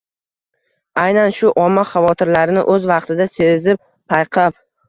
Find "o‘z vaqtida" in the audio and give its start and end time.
2.77-3.31